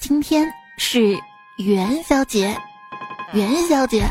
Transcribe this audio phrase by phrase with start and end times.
[0.00, 1.18] 今天是
[1.56, 2.56] 元宵节，
[3.32, 4.04] 元宵节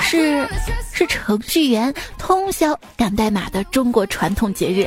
[0.00, 0.46] 是
[0.92, 4.86] 是程序员通宵赶代码的中国传统节日。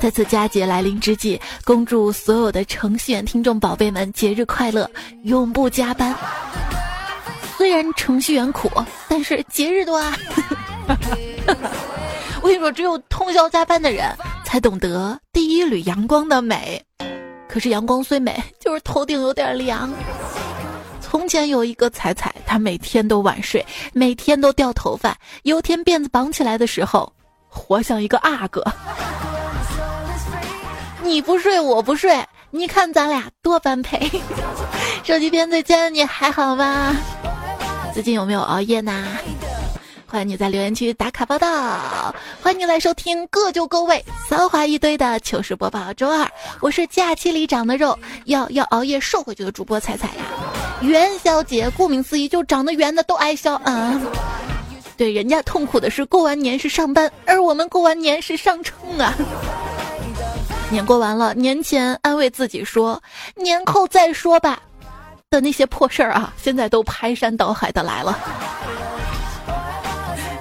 [0.00, 4.90] 在此佳节来临之际，恭祝所有的程序员听众宝贝们节日快乐，
[5.24, 6.14] 永不加班。
[7.56, 8.70] 虽然程序员苦，
[9.08, 10.16] 但是节日多啊！
[12.40, 14.10] 我跟你说，只有通宵加班的人
[14.44, 16.82] 才懂得第一缕阳光的美。
[17.56, 19.90] 可是阳光虽美， 就是头顶有点凉。
[21.00, 25.16] 从前有一个彩彩，她每天都晚睡，每天都掉头发。
[25.44, 27.10] 有天辫子绑起来的时候，
[27.48, 28.62] 活像一个阿哥。
[31.02, 34.06] 你不睡，我不睡，你看咱俩多般配。
[35.02, 36.94] 手机边最尖，你还好吗？
[37.94, 39.02] 最近有没有熬夜呢？
[40.08, 45.92] 欢迎你在留言区打卡报道，欢迎你来收听各就各位骚话一堆的糗事播报。
[45.94, 50.24] 周二，我是假期里长的肉，要要熬夜瘦回去的主播彩彩呀。
[50.80, 54.00] 元宵节顾名思义，就长得圆的都爱笑啊。
[54.96, 59.12] 对，人家痛苦的是过完年是上班，而我们过完年是上称啊。
[60.70, 63.02] 年过完了，年前安慰自己说
[63.34, 64.60] 年后再说吧。
[65.28, 68.16] 的那些破事儿啊，现在都排山倒海的来了。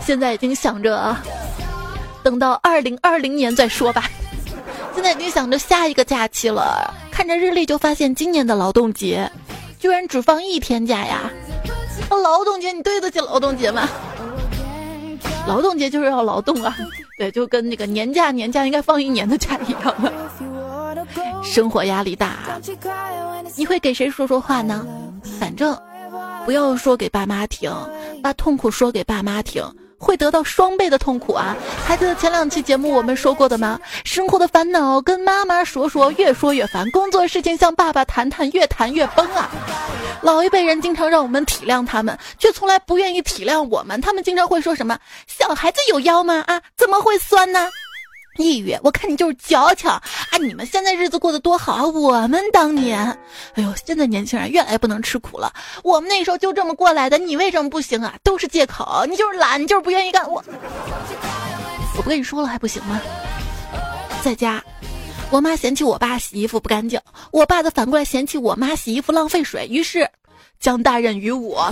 [0.05, 1.17] 现在已经想着，
[2.21, 4.09] 等到二零二零年再说吧。
[4.93, 6.93] 现在已经想着下一个假期了。
[7.11, 9.29] 看着日历就发现，今年的劳动节
[9.79, 11.31] 居然只放一天假呀！
[12.09, 13.89] 劳动节你对得起劳动节吗？
[15.47, 16.75] 劳动节就是要劳动啊，
[17.17, 20.13] 对，就跟那个年假年假应该放一年的假一样的。
[21.43, 22.59] 生活压力大，
[23.55, 24.85] 你会给谁说说话呢？
[25.39, 25.77] 反正
[26.45, 27.71] 不要说给爸妈听，
[28.21, 29.63] 把痛苦说给爸妈听，
[30.05, 31.57] 会得到双倍的痛苦啊！
[31.83, 33.79] 还记得前两期节目我们说过的吗？
[34.03, 39.49] 生活的烦恼跟妈妈说说，越说越烦；工作事情向爸爸谈谈，越谈越崩啊！
[40.21, 43.99] 老一辈人经常让我们体谅他们，却从来不愿意体谅我们。
[43.99, 46.43] 他们经常会说什么：“小孩子有腰吗？
[46.45, 47.67] 啊，怎么会酸呢？”
[48.37, 50.01] 抑郁，我看你就是矫情啊！
[50.41, 51.85] 你们现在日子过得多好啊！
[51.85, 52.99] 我们当年，
[53.53, 55.53] 哎呦，现在年轻人越来越不能吃苦了。
[55.83, 58.13] 我们那时候就这么过来的，你为什么不行啊？
[58.23, 60.29] 都是借口，你就是懒，你就是不愿意干。
[60.29, 60.43] 我，
[61.97, 62.99] 我不跟你说了还不行吗？
[64.21, 64.61] 在家，
[65.29, 66.99] 我妈嫌弃我爸洗衣服不干净，
[67.31, 70.09] 我爸的反过来嫌弃我妈洗衣服浪费水，于是
[70.59, 71.71] 将大任于我。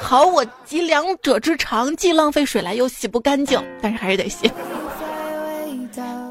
[0.00, 4.50] 好，我集两者之长，既浪费水来又洗不干净，但是还是得洗。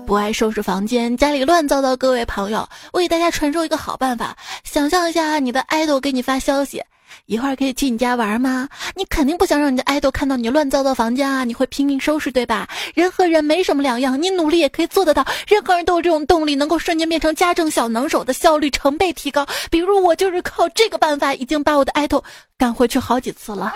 [0.06, 1.96] 不爱收拾房间，家里乱糟糟。
[1.96, 4.36] 各位朋友，我给大家传授一个好办法。
[4.64, 6.84] 想象一下，你的爱豆给你发消息，
[7.26, 8.68] 一会儿可以去你家玩吗？
[8.96, 11.44] 你肯定不想让你的爱豆看到你乱糟糟房间啊！
[11.44, 12.68] 你会拼命收拾，对吧？
[12.94, 15.26] 人和人没什么两样，你努力也可以做得到。
[15.48, 19.46] 任何人都有这种动力，能够瞬间变成家政小能手的效率成倍提高。
[19.72, 22.24] 比如我就是靠这个办法，已经把我的爱豆
[22.58, 23.74] 赶回去好几次了。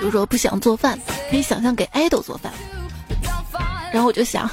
[0.00, 0.98] 比如说不想做饭，
[1.30, 2.50] 可以想象给爱豆做饭。
[3.92, 4.50] 然后我就想，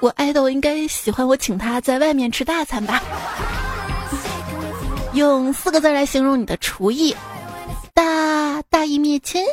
[0.00, 3.02] 我爱豆应该喜欢我请他在外面吃大餐吧。
[5.12, 7.14] 用四个字来形容你的厨艺：
[7.92, 9.44] 大大义灭亲。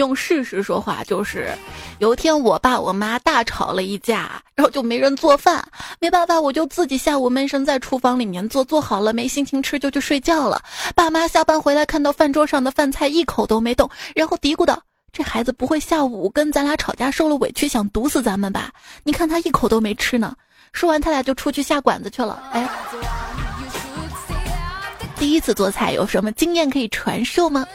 [0.00, 1.52] 用事实说话就是，
[1.98, 5.62] 有一天我爸我妈大吵了一架，然后就没人做饭，
[6.00, 10.62] 没办法，我就自己下午闷声在厨房里面做，做好了没心情吃就去睡觉了。
[10.94, 14.82] 爸妈下班回来看到饭桌上的饭菜一口都没动，然后嘀咕道。
[15.12, 18.70] 这孩子不会下午跟咱俩吵架受了委屈想毒死咱们吧？
[19.04, 20.34] 你看他一口都没吃呢。
[20.72, 22.42] 说完，他俩就出去下馆子去了。
[22.52, 22.66] 哎，
[25.18, 27.66] 第一次做菜有什么经验可以传授吗？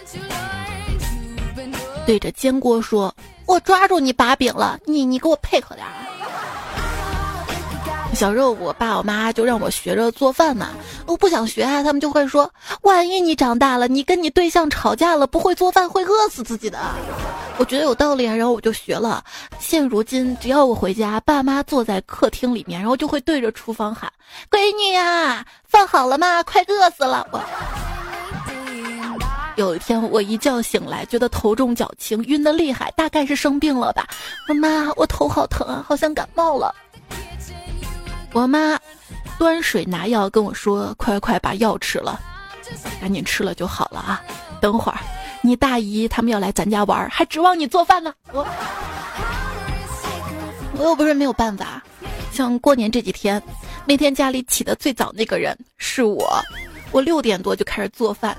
[2.05, 3.13] 对着煎锅说
[3.47, 5.85] ：“我抓住你把柄了，你你给我配合点。”
[8.13, 10.69] 小时候，我爸我妈就让我学着做饭嘛，
[11.05, 12.49] 我不想学啊，他们就会说，
[12.83, 16.79] 万一你长大了，你跟你对象吵架了，不会做饭会饿死自己的。
[17.57, 19.21] 我觉得有道理啊，然后我就学了。
[19.59, 24.09] 现如今，只要我回家，爸妈坐在客厅里面，然后就会对着厨房喊
[24.49, 26.41] ：“闺女呀，饭好了吗？
[26.43, 27.41] 快饿死了！”我
[29.55, 34.05] 有一天，我一觉醒来，觉得头重脚轻，晕得厉害，大概是生病了吧。
[34.47, 36.75] 妈妈，我头好疼啊，好像感冒了。
[38.33, 38.77] 我妈
[39.39, 42.19] 端水拿药跟我说：“快快把药吃了，
[42.99, 44.21] 赶紧吃了就好了啊！
[44.59, 44.99] 等会儿
[45.41, 48.45] 你大姨他们要来咱家玩，还指望你做饭呢。”我
[50.77, 51.81] 我又不是没有办法，
[52.33, 53.41] 像过年这几天，
[53.85, 56.41] 那天家里起的最早那个人是我，
[56.91, 58.35] 我六点多就开始做饭，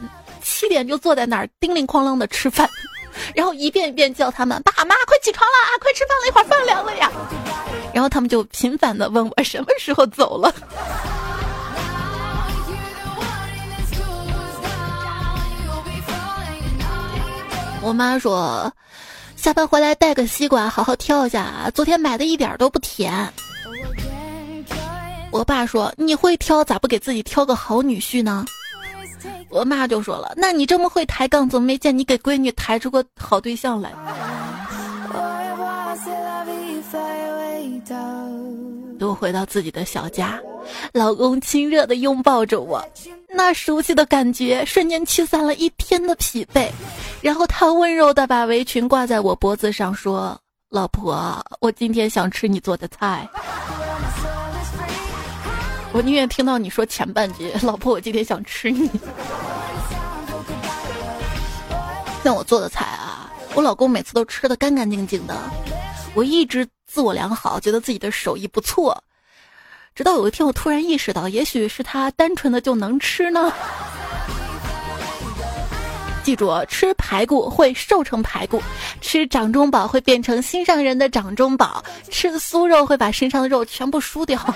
[0.49, 2.71] 七点就坐在那儿叮铃哐啷的吃饭，
[3.35, 7.11] 然后一遍一遍叫他们：“爸妈，快起床了啊，快吃饭了，一会儿饭凉了呀。”
[7.93, 10.55] 然后他们就频繁的问我什么时候走了。
[17.83, 18.73] 我妈说，
[19.35, 23.33] 下班回来带个西瓜，好好挑一下，昨天买的一点都不甜。
[25.33, 28.47] 我爸说，你会挑，咋不给自己挑个好女婿呢？
[29.57, 33.91] 我妈就说了，那你这么会抬杠，怎么没见你给闺女抬出个好对象来？
[38.99, 40.39] 等我回到自己的小家，
[40.93, 42.87] 老公亲热的拥抱着我，
[43.31, 46.69] 那熟悉的感觉瞬间驱散了一天的疲惫。
[47.23, 50.39] 然后他温柔的把围裙挂在我脖子上，说
[50.69, 53.27] ：“老婆，我今天想吃你做的菜。”
[55.97, 58.91] 我宁愿听到你说前半句“老婆，我今天想吃你”。
[62.23, 65.35] 像我做的菜啊，我老公每次都吃的干干净净的。
[66.15, 69.03] 我一直自我良好，觉得自己的手艺不错，
[69.95, 73.51] 直到有一天我突然意识到，也许是他单纯的就能吃呢。
[76.27, 78.61] 记住，吃排骨会瘦成排骨，
[79.01, 84.37] 吃掌中宝会变成心上人的掌中宝，吃酥肉会把身上的肉全部输掉。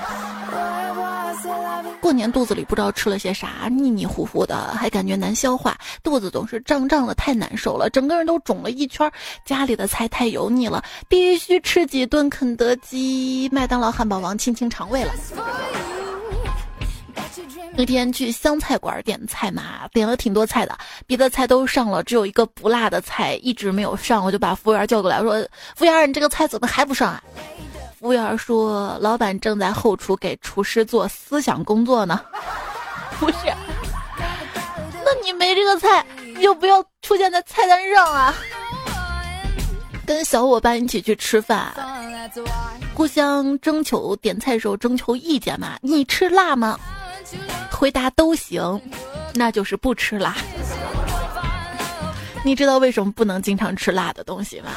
[2.03, 9.09] 过年肚子里不知道吃了些啥，腻腻糊糊的，还感觉难消化，肚子总是胀胀的，太难受了，整个人都肿了一圈。
[9.45, 15.13] 家里的菜太油腻了，必须吃几顿肯德基、麦当劳、汉堡王清清肠胃了。
[17.73, 20.77] 那天去湘菜馆点菜嘛，点了挺多菜的，
[21.07, 25.33] 别的菜都上了，只有一个不辣的菜一直没有上，我就把服务员叫过来，说
[25.77, 27.23] ：“服务员，你这个菜怎么还不上啊？”
[27.99, 32.21] 服务员说：“老板正在后厨给厨师做思想工作呢。”
[33.21, 33.37] 不是，
[35.05, 36.05] 那你没这个菜，
[36.35, 38.35] 你就不要出现在菜单上啊。
[40.07, 41.73] 跟小伙伴一起去吃饭，
[42.95, 45.79] 互相征求点菜时候征求意见嘛。
[45.83, 46.79] 你吃辣吗？
[47.71, 48.81] 回答都行，
[49.35, 50.37] 那就是不吃辣。
[52.43, 54.71] 你知道为什么不能经常吃辣的东西吗？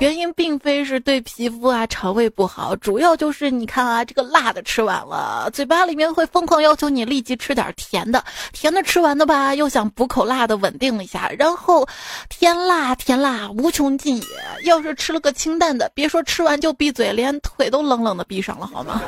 [0.00, 11.86] 原因并非是对皮肤啊、肠胃不好，主要就是你看啊，这个辣的吃完了，嘴巴里面会疯狂要求你立即吃点甜的，甜的吃完的吧，又想补口辣的稳定一下，然后
[12.28, 14.24] 甜辣甜辣无穷尽也。
[14.64, 19.02] 要是吃了个清淡的，别说吃完就闭嘴，连腿都冷冷的闭上了，好吗？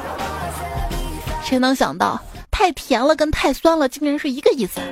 [1.45, 2.21] 谁能想到
[2.61, 4.83] 太甜了跟太酸了竟然是一个意思？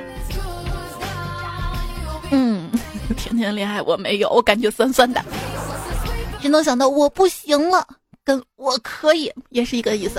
[2.30, 2.70] 嗯，
[3.14, 5.22] 甜甜恋爱我没有，我感觉酸酸的。
[6.40, 7.86] 谁能想到我不行了，
[8.24, 10.18] 跟我可以也是一个意思。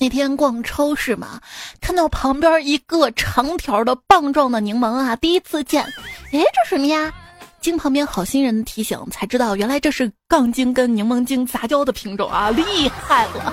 [0.00, 1.40] 那天逛超市嘛，
[1.80, 5.84] 看到旁边一个长条的棒状的柠檬啊，第一次见，
[6.32, 7.12] 哎，这什么呀？
[7.60, 13.52] 经旁边好心人提醒，才知道原来这是杠精跟柠檬精杂交的品种啊，厉害了！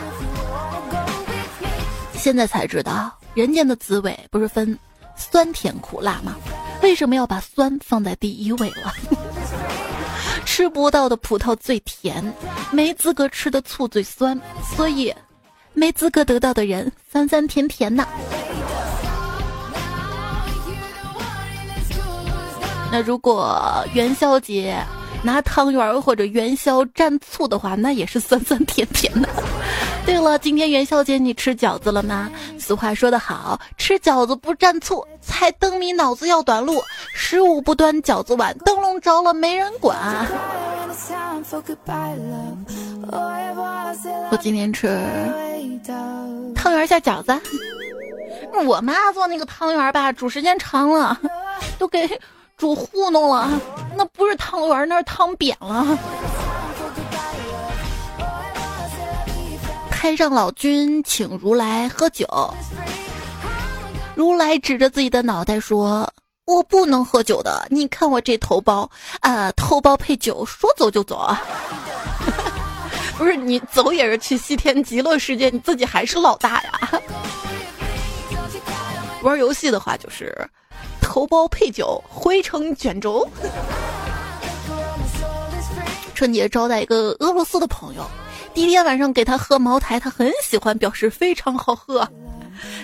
[2.22, 4.78] 现在才知道，人间的滋味不是分
[5.16, 6.36] 酸甜苦辣吗？
[6.84, 8.94] 为什么要把酸放在第一位了？
[10.46, 12.22] 吃不到的葡萄最甜，
[12.72, 14.40] 没资格吃的醋最酸，
[14.76, 15.14] 所以
[15.74, 18.06] 没资格得到的人酸酸甜甜呐。
[22.92, 24.84] 那如果元宵节
[25.22, 29.28] 拿汤圆或者元宵蘸醋的话，那也是酸酸甜甜的。
[30.06, 32.30] 对了，今天元宵节你吃饺子了吗？
[32.58, 36.82] 俗话说得好，吃饺子不蘸醋，猜灯谜脑子要短路。
[37.14, 39.98] 十五不端饺子碗，灯笼着了没人管。
[44.32, 44.88] 我今天吃
[46.56, 47.40] 汤圆馅饺子。
[48.66, 51.20] 我妈做那个汤圆吧，煮时间长了，
[51.78, 52.10] 都给
[52.60, 53.50] 主糊弄了。
[53.96, 55.98] 那不是汤圆，那是汤扁了。
[59.90, 62.28] 太上老君请如来喝酒，
[64.16, 66.10] 如来指着自己的脑袋说
[66.46, 68.90] ：“我不能喝酒的，你看我这头包
[69.22, 71.42] 啊，头包配酒，说走就走啊！
[73.18, 76.80] 不是你走也是去西天极乐世界，你自己还是老大呀。
[79.24, 80.34] 玩游戏的话就是
[81.10, 83.28] 头孢配酒，灰成卷轴。
[86.14, 88.06] 春节招待一个俄罗斯的朋友。”
[88.54, 92.08] 第一天晚上给他喝茅台，他很喜欢，表示非常好喝。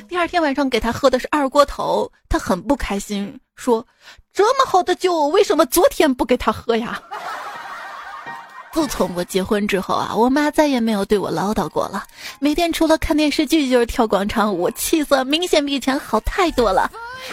[0.08, 3.86] 第二天晚上给他喝的是二锅头，他很不开心，说
[4.34, 7.00] ：“这么好的酒，为什么昨天不给他喝呀？”
[8.76, 12.04] 自从我结婚之后啊，我妈再也没有对我唠叨过了。
[12.40, 16.92] 每天除了看电视剧就是跳广场舞，气色明显比以前好太多了。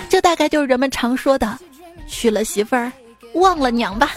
[0.08, 1.58] 这大概就是人们常说的
[2.06, 2.92] 娶了媳妇儿，
[3.34, 4.12] 忘了娘吧，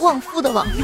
[0.00, 0.66] 旺夫的旺。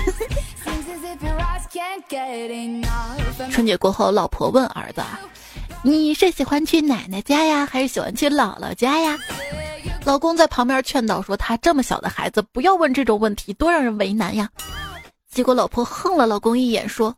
[3.51, 5.03] 春节过后，老婆问儿子
[5.83, 9.19] ：“你是喜欢去奶奶家呀，还是喜欢去姥姥家呀？”
[10.07, 14.49] 老公在旁边劝导说：“他这么小的孩子，不要问这种问题，多让人为难呀。”
[15.35, 17.13] 结果老婆横了老公一眼，说：“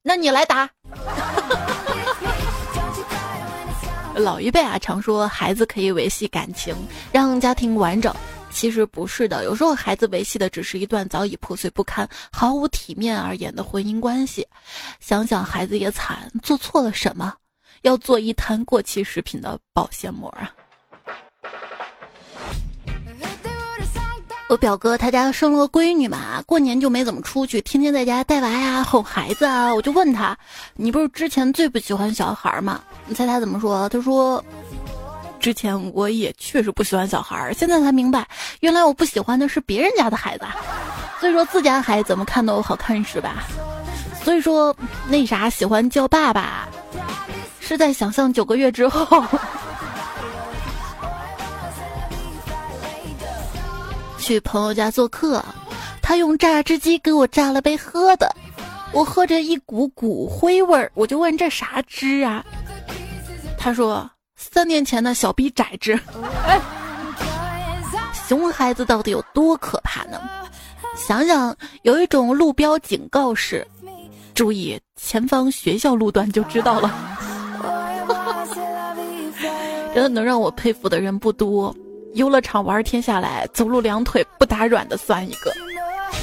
[0.00, 0.70] 那你来打。
[4.14, 6.72] ”老一辈啊，常说孩子可以维系感情，
[7.10, 8.14] 让家庭完整。
[8.52, 14.46] 其实不是的，有时候孩子维系的只是一段早已破碎不堪、毫无体面而言的婚姻关系。
[15.00, 17.34] 想想孩子也惨，做错了什么？
[17.82, 20.54] 要做一摊过期食品的保鲜膜啊！
[24.48, 29.74] 我表哥他家生了个闺女嘛，过年就没怎么出去，天天在家带娃呀、哄孩子啊。
[29.74, 30.38] 我就问他
[30.76, 33.88] ：“你不是之前最不喜欢小孩吗？”你猜他怎么说？
[33.88, 34.42] 他说
[35.40, 38.24] ：“之前我也确实不喜欢小孩，现在才明白，
[38.60, 40.44] 原来我不喜欢的是别人家的孩子。
[41.18, 43.42] 所以说自家孩子怎么看都好看是吧？
[44.22, 44.74] 所以说
[45.08, 46.68] 那啥喜欢叫爸爸，
[47.58, 49.24] 是在想象九个月之后。”
[54.26, 55.40] 去朋友家做客，
[56.02, 58.28] 他用榨汁机给我榨了杯喝的，
[58.92, 62.44] 我喝着一股骨灰味儿，我就问这啥汁啊？
[63.56, 65.96] 他说三年前的小逼崽汁。
[68.26, 70.20] 熊孩子到底有多可怕呢？
[70.96, 73.64] 想想有一种路标警告是，
[74.34, 76.92] 注意前方学校路段就知道了。
[79.94, 81.72] 真的能让我佩服的人不多。
[82.16, 85.50] 游乐场玩一天下来，走路两腿不打软的算一个；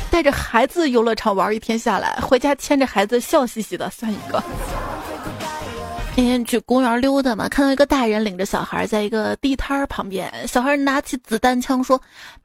[0.09, 4.43] 带着孩子游乐场玩一天下来，回家牵着孩子笑嘻嘻的算一个。
[6.15, 12.01] 那天去公园溜达嘛，看到一个大人领着小孩在一个地摊儿旁边，小孩拿起子弹枪说：“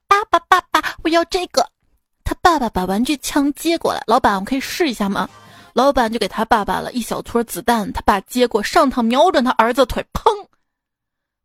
[0.06, 1.66] 爸爸，爸爸，我要这个。”
[2.24, 5.26] 他爸爸把玩具枪接过来，老板，我可以试一下吗？
[5.72, 10.46] 老板就给他爸爸了一小撮子弹，他爸接过上膛，瞄准他儿子腿，砰！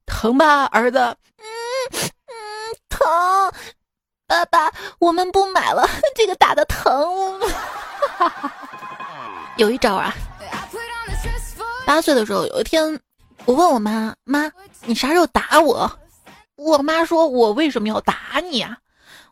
[0.06, 1.00] 疼吧，儿子？
[1.38, 1.44] 嗯，
[2.94, 3.52] 疼。
[4.28, 7.40] 爸爸，我们不买了，这个打的疼。
[9.58, 10.14] 有一招啊。
[11.86, 13.00] 八岁的时候，有一天，
[13.46, 14.50] 我问我妈：“妈，
[14.86, 15.92] 你啥时候打我？”
[16.56, 18.78] 我妈说：“我为什么要打你啊？”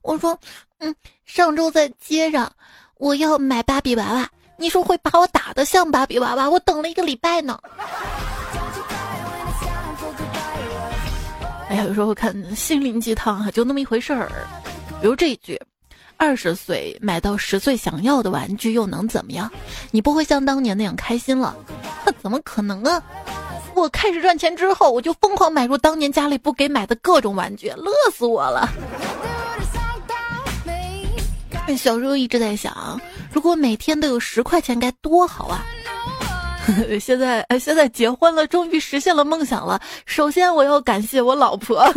[0.03, 0.37] 我说
[0.79, 0.93] ：“嗯，
[1.25, 2.51] 上周在街上，
[2.97, 7.57] 我要买芭比娃娃，你说会把我打的像芭比娃娃，我等了一个礼拜呢。”
[11.71, 14.29] 哎呀，有时候看心灵鸡汤啊，就那么一回事儿。
[15.01, 15.57] 比如这一句
[16.17, 19.49] ：“二十岁买到十岁想要的玩具，又能怎么样？
[19.89, 21.55] 你不会像当年那样开心了？
[22.05, 23.01] 那怎么可能啊？
[23.73, 28.69] 我开始赚钱之后，我就疯狂买入当年家里不给买的各种玩具，乐死我了。
[31.77, 32.99] 小时候一直在想，
[33.31, 35.63] 如果每天都有十块钱，该多好啊！”
[36.99, 39.79] 现在，现在结婚了，终于实现了梦想了。
[40.05, 41.85] 首先，我要感谢我老婆。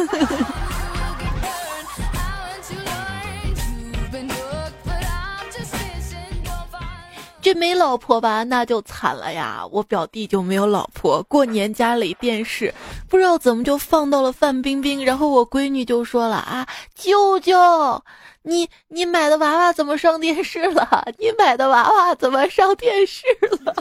[7.40, 9.62] 这没老婆吧，那就惨了呀！
[9.71, 12.73] 我表弟就没有老婆，过年家里电视
[13.06, 18.02] 不知道怎么就放到了范冰冰，然后我闺女就说了啊，舅舅，
[18.40, 21.06] 你你买的娃娃怎么上电视了？
[21.18, 23.23] 你买的娃娃怎么上电视
[23.62, 23.75] 了？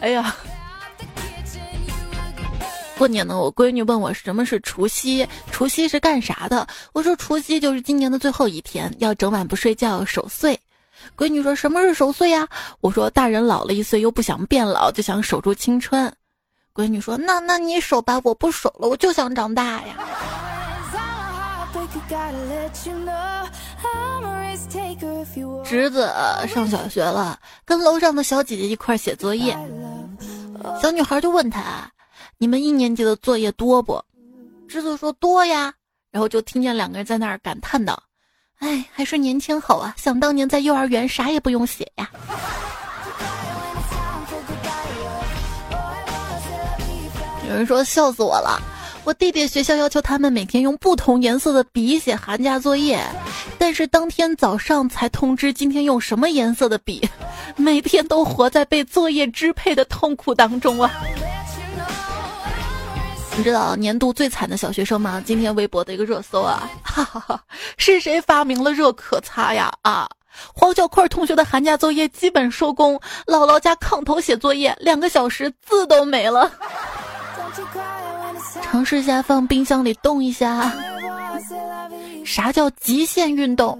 [0.00, 0.34] 哎呀，
[2.98, 6.66] 过年呢，我闺女问我什么是除夕，除夕是干啥的？
[6.92, 10.60] 我说除夕就是今年的最后一天，要整晚不睡觉守岁。
[11.16, 12.46] 闺女说什么是守岁呀？
[12.80, 16.12] 我说大人老了一岁又不想变老，就想守住青春。
[16.74, 19.96] 闺女说那那你守吧，我不守了，我就想长大呀。
[25.64, 26.08] 侄子
[26.48, 29.56] 上小学了，跟楼上的小姐姐一块写作业。
[30.80, 31.90] 小女孩就问他
[32.38, 34.02] ：“你们一年级的作业多不？”
[34.68, 35.74] 侄子说：“多呀。”
[36.10, 38.00] 然后就听见两个人在那儿感叹道
[38.60, 39.92] ：“哎，还是年轻好啊！
[39.96, 42.10] 想当年在幼儿园啥也不用写呀。
[47.48, 48.62] ”有人说：“笑死我了。”
[49.04, 52.98] 我弟弟学校要求他们每天用不同颜色的笔写寒假作业，
[53.58, 57.06] 但是当天早上才通知今天用什么颜色的笔，
[57.54, 60.90] 每天都活在被作业支配的痛苦当中啊！
[63.36, 65.22] 你知道年度最惨的小学生吗？
[65.26, 67.44] 今天微博的一个热搜啊，哈哈哈，
[67.76, 69.70] 是谁发明了热可擦呀？
[69.82, 70.08] 啊，
[70.54, 76.50] 黄小块同学的寒假作业基本收工，姥姥家炕头写作业，两个小时字都没了。
[78.62, 80.72] 尝试一下放冰箱里冻一下。
[82.24, 83.78] 啥叫极限运动？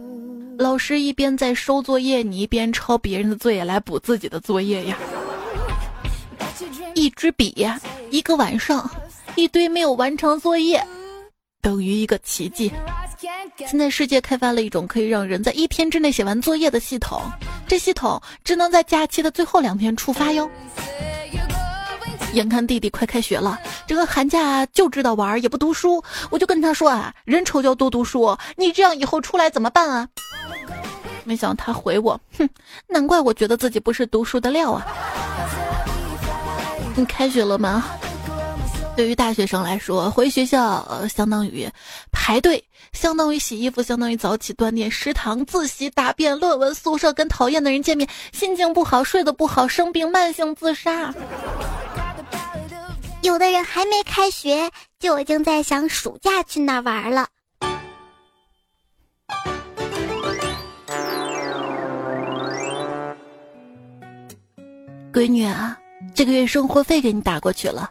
[0.59, 4.97] 老师一边在收作业，你一边抄别人的作业来补自己的作业呀。
[6.95, 7.67] 一支笔，
[8.11, 8.89] 一个晚上，
[9.35, 10.85] 一堆没有完成作业，
[11.61, 12.71] 等于一个奇迹。
[13.67, 17.23] 现在世界开发了一种可以让人在一天之内写完作业的系统，
[17.67, 20.49] 这系统只能在假期的最后两天触发哟。
[22.35, 30.09] 眼看弟弟快开学了，这个寒假就知道玩也不读书，我就跟他说啊，人丑就要多读书，你这样以后出来怎么办啊？
[31.25, 32.49] 没想到他回我，哼，
[32.87, 34.87] 难怪我觉得自己不是读书的料啊。
[36.97, 37.85] 你开学了吗？
[38.97, 41.69] 对于大学生来说，回学校相当于
[42.13, 42.63] 排队，
[42.93, 51.13] 相当于洗衣服，相当于早起锻炼，食堂、自习、答辩、论文、宿舍跟讨厌的人见面，心情不好，睡得不好，生病，慢性自杀。
[53.25, 57.27] 有的人还没开学，就已经在想暑假去哪玩了。
[65.11, 65.79] 闺女啊，
[66.15, 67.91] 这个月生活费给你打过去了。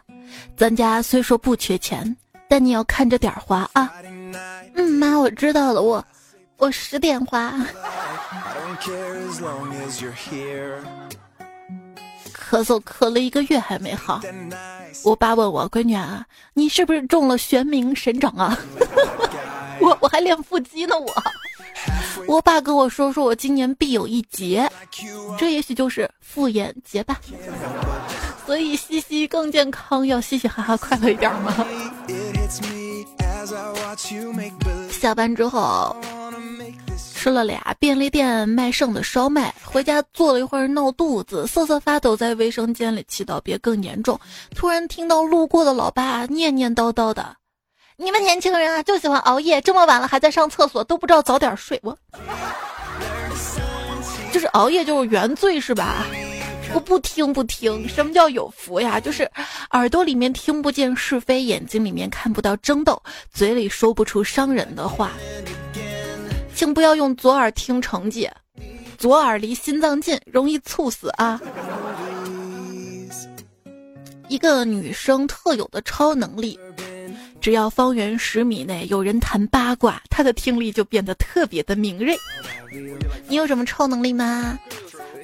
[0.56, 2.16] 咱家虽说不缺钱，
[2.48, 3.92] 但你要看着点花啊。
[4.76, 6.04] 嗯，妈，我知道了，我
[6.58, 7.52] 我十点花。
[12.32, 14.20] 咳嗽咳了一个月还没好。
[15.02, 16.24] 我爸问我闺女啊，
[16.54, 18.58] 你是不是中了玄冥神掌啊？
[19.80, 21.12] 我我还练腹肌呢，我。
[22.26, 24.70] 我爸跟我说说我今年必有一劫，
[25.36, 27.20] 这也许就是复眼劫吧。
[28.46, 31.66] 所以嘻嘻更健康，要嘻嘻哈哈快乐一点吗？
[34.90, 35.94] 下班之后
[37.24, 44.20] 吃了俩便利店卖剩的烧麦，回家坐了一会儿闹肚子，瑟瑟发抖，在卫生间里祈祷别更严重。
[44.54, 47.34] 突然听到路过的老爸念念叨叨的
[47.96, 51.96] ：“你们年轻人啊，就喜欢熬夜，这么晚了还在上厕所，都不知道早点睡。”我
[54.30, 56.04] 就是熬夜就是原罪是吧？
[56.74, 59.00] 我不听不听，什么叫有福呀？
[59.00, 59.22] 就是
[59.70, 65.10] 耳朵里面听不见是非，眼睛里面看不到争斗，嘴里说不出伤人的话。
[66.54, 68.30] 请不要用左耳听成绩，
[68.96, 71.40] 左耳离心脏近，容易猝死啊！
[74.28, 76.58] 一个女生特有的超能力，
[77.40, 82.16] 只要方圆十米内有人谈八卦，她的听力就变得特别的敏锐。
[83.28, 84.58] 你有什么超能力吗？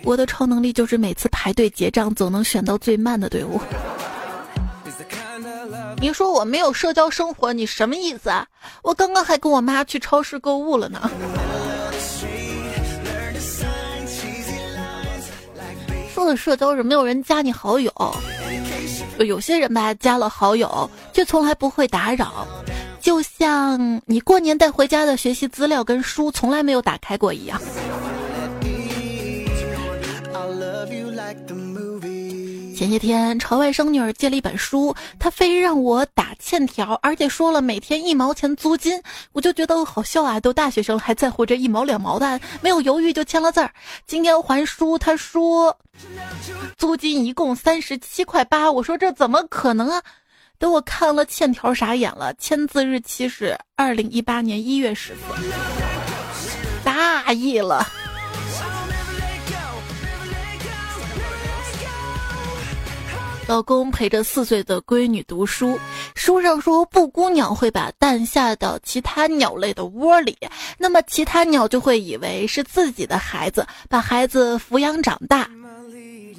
[0.02, 3.60] 我的超能力就是每次排队结账总能选到最慢的队伍。
[6.00, 8.46] 你说我没有社交生活，你什么意思啊？
[8.82, 11.10] 我刚刚还跟我妈去超市购物了呢。
[16.14, 17.92] 说的社交是没有人加你好友，
[19.18, 22.46] 有些人吧加了好友却从来不会打扰，
[23.00, 27.60] 就像你过年带回家的学习资料跟书从来没有打开过一样。
[32.80, 40.40] 前些天朝外甥女儿借了一本书，她非让我打欠条，而且说了每天一毛钱租金，我就觉得好笑啊！
[40.40, 43.70] 都大学生了还在乎这一毛两毛的，没有犹豫就签了字儿。
[44.06, 45.78] 今天还书，他说
[46.78, 50.02] 租金一共三十七块八，我说这怎么可能啊？
[50.58, 55.20] 等我看了欠条傻眼了，签字日期是二零一八年一月十四，
[56.82, 57.86] 大意了。
[63.50, 65.76] 老公陪着四岁的闺女读书，
[66.14, 70.38] 书上说布谷鸟会把蛋下到其他鸟类的窝里，
[70.78, 75.50] 那么其他鸟就会以为是自己的孩子，把孩子抚养长大。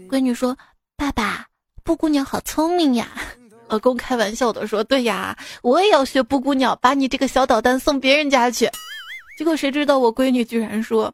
[0.10, 0.58] 闺女说
[0.96, 1.48] ：“爸爸，
[1.84, 3.10] 布谷鸟好聪明呀。”
[3.68, 8.70] 老公开玩笑的说：“对呀，我也要学布谷鸟，把你这个小捣蛋送别人家去。”
[9.38, 11.14] 结果谁知道我闺女居然说：“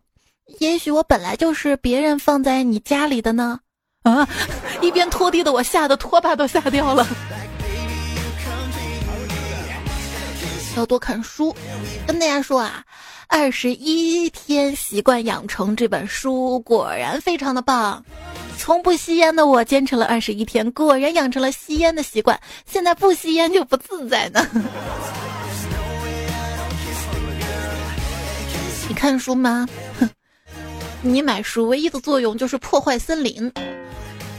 [0.60, 3.62] 也许我本来就是别人放在你家里的呢。”
[4.12, 4.28] 啊！
[4.82, 7.08] 一边拖地的我吓得拖把都吓掉了。
[10.76, 11.56] 要多看书，
[12.06, 12.84] 跟大家说啊，
[13.28, 18.06] 二十一天习惯养成这本书果然非常的棒。
[18.60, 22.40] 从不吸烟的我坚持了二十一天，果然养成了吸烟的习惯。
[22.66, 24.48] 现在不吸烟就不自在呢。
[28.88, 29.68] 你看书吗？
[30.00, 30.10] 哼，
[31.02, 33.52] 你买书唯一的作用就是破坏森林。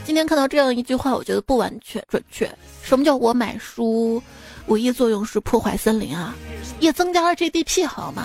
[0.09, 2.51] 今天看到这样一句话，我觉得不完全准确。
[2.81, 4.19] 什么叫我买书
[4.65, 6.33] 唯一作用是破坏森林啊？
[6.79, 8.23] 也增加了 GDP 好吗？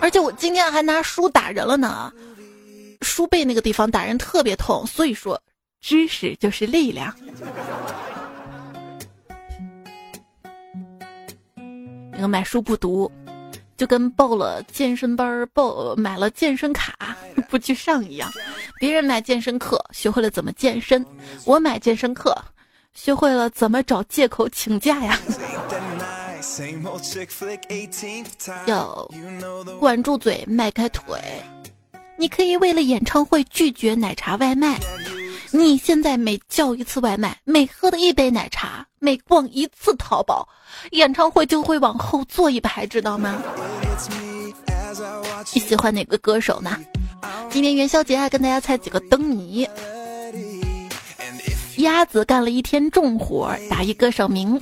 [0.00, 2.12] 而且我今天还拿书打人了呢，
[3.00, 4.84] 书背那个地方打人特别痛。
[4.84, 5.40] 所以说，
[5.80, 7.14] 知识就是力量。
[12.10, 13.08] 那个买书不读。
[13.74, 17.16] 就跟报了健身班、报买了健身卡
[17.50, 18.30] 不去上一样。
[18.82, 21.06] 别人买健身课学会了怎么健身，
[21.44, 22.36] 我买健身课
[22.94, 25.16] 学会了怎么找借口请假呀。
[28.66, 29.08] 要
[29.78, 31.16] 管住嘴，迈开腿。
[32.18, 34.80] 你可以为了演唱会拒绝奶茶外卖。
[35.52, 40.48] 你现在每叫一次外卖，每喝的一杯奶茶，每逛一次淘宝，
[40.90, 43.40] 演唱会就会往后坐一排，知道吗？
[45.54, 46.76] 你喜欢哪个歌手呢？
[47.50, 49.68] 今年元宵节还，跟大家猜几个灯谜。
[51.76, 54.60] 鸭子干了一天重活，打一歌手名。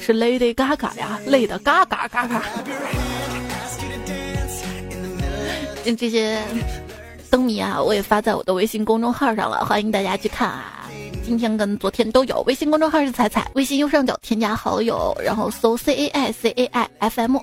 [0.00, 2.42] 是 Lady Gaga 呀，累的嘎嘎嘎嘎。
[5.96, 6.42] 这些
[7.30, 10.88] 灯谜啊，我也发在我的微信公众号上了，欢迎大家去看啊。
[11.24, 17.36] 今天跟昨天都有，微信公众号是彩彩，微信右上角添加好友，然后搜 C A I C A I F M，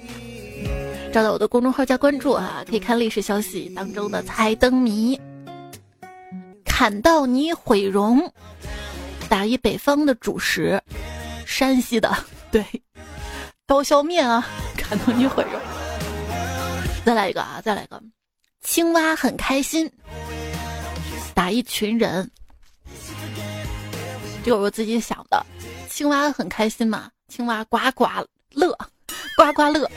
[1.11, 5.19] 找到我的公众号加关注啊，可以看历史消息当中的猜灯谜。
[6.63, 8.31] 砍到你毁容，
[9.27, 10.81] 打一北方的主食，
[11.45, 12.15] 山西的。
[12.51, 12.63] 对，
[13.65, 15.59] 刀削面啊， 砍到你毁容。
[17.03, 18.01] 再来一个啊，再来一个，
[18.61, 19.91] 青蛙很开心，
[21.33, 22.29] 打一群人。
[24.43, 25.43] 这个我自己想的，
[25.89, 28.05] 青蛙很开心嘛，青蛙呱呱
[28.51, 28.71] 乐，
[29.35, 29.89] 呱呱乐，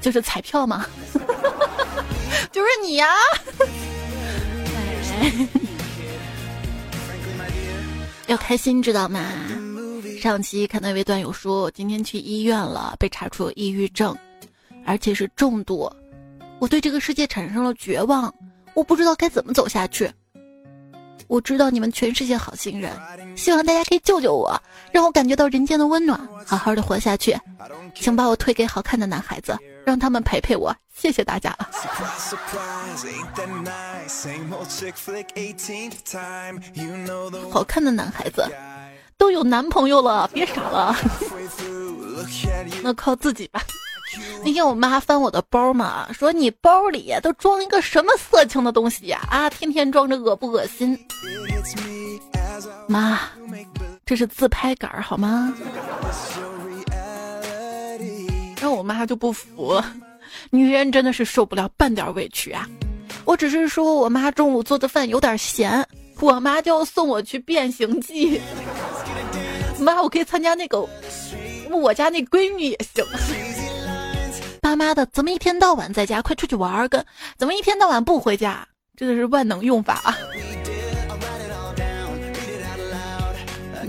[0.00, 0.86] 就是彩票嘛，
[2.50, 3.06] 就是你呀。
[8.26, 9.24] 要开心，知道吗？
[10.20, 14.16] 上期看到一位段友说，今天去医院了，被查出抑郁症，
[14.86, 15.90] 而且是重度。
[16.58, 18.32] 我对这个世界产生了绝望，
[18.74, 20.10] 我不知道该怎么走下去。
[21.26, 22.92] 我知道你们全世界好心人，
[23.36, 24.60] 希望大家可以救救我，
[24.92, 27.38] 让我感觉到人间的温暖，好好的活下去。
[27.94, 30.74] 请把我推给好看的男孩子，让他们陪陪我。
[30.94, 31.56] 谢谢大家。
[37.50, 38.44] 好看的男孩子。
[39.16, 40.96] 都有男朋友了，别傻了，
[42.82, 43.60] 那靠自己吧。
[44.42, 49.20] 那天我妈翻我的包嘛，说你包里都装一个什么色情的东西呀？
[49.30, 50.98] 啊，天天装着恶不恶心？
[52.88, 53.20] 妈，
[54.10, 55.54] 这是自拍杆好吗？
[58.60, 59.80] 那我妈就不服，
[60.50, 62.68] 女人真的是受不了半点委屈啊！
[63.24, 65.86] 我只是说我妈中午做的饭有点咸。
[66.18, 68.40] 我妈就要送我去变形记，
[69.78, 70.84] 妈，我可以参加那个
[71.70, 73.04] 我家那闺女也行。
[74.60, 76.20] 爸妈的怎么一天到晚在家？
[76.20, 76.88] 快出去玩儿！
[76.88, 77.06] 跟
[77.38, 78.66] 怎么一天到晚不回家？
[78.96, 80.18] 真的是万能用法啊！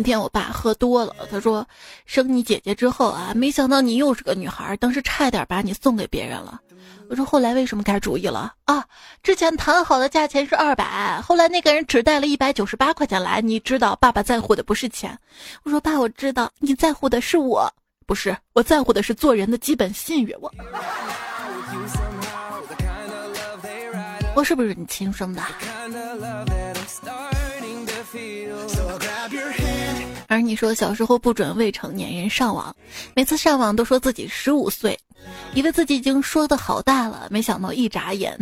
[0.02, 1.64] 那天我爸喝多了，他说
[2.08, 6.60] 生你姐姐之后啊，没想到你又是个女孩，当时差点把你送给别人了。
[7.08, 8.84] 我说后来为什么改主意了啊？
[9.22, 13.42] 之前谈好的价钱是二百，后来那个人只带了一百九十八块钱来。
[13.42, 15.16] 你知道爸爸在乎的不是钱。
[15.62, 17.72] 我说爸，我知道你在乎的是我，
[18.08, 20.36] 不是我在乎的是做人的基本信誉。
[20.42, 20.52] 我，
[24.34, 25.44] 我是不是你亲生的？
[30.32, 32.74] 而你说小时候不准未成年人上网，
[33.14, 34.98] 每次上网都说自己十五岁，
[35.54, 38.40] 以为自己已经说的好大了，没想到一眨眼，